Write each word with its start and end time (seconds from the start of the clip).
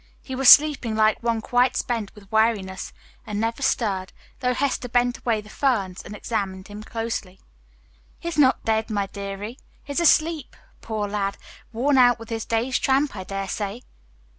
He 0.23 0.33
was 0.33 0.49
sleeping 0.49 0.95
like 0.95 1.21
one 1.21 1.41
quite 1.41 1.75
spent 1.75 2.15
with 2.15 2.31
weariness, 2.31 2.91
and 3.27 3.39
never 3.39 3.61
stirred, 3.61 4.11
though 4.39 4.55
Hester 4.55 4.89
bent 4.89 5.19
away 5.19 5.41
the 5.41 5.49
ferns 5.51 6.01
and 6.01 6.15
examined 6.15 6.69
him 6.69 6.81
closely. 6.81 7.39
"He's 8.19 8.35
not 8.39 8.65
dead, 8.65 8.89
my 8.89 9.05
deary; 9.05 9.59
he's 9.83 9.99
asleep, 9.99 10.55
poor 10.81 11.07
lad, 11.07 11.37
worn 11.71 11.99
out 11.99 12.17
with 12.17 12.29
his 12.29 12.45
day's 12.45 12.79
tramp, 12.79 13.15
I 13.15 13.23
dare 13.25 13.47
say." 13.47 13.83